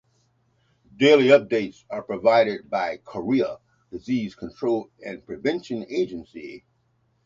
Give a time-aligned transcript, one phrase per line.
[0.97, 3.59] Daily updates are provided by Korea
[3.91, 6.65] Disease Control and Prevention Agency.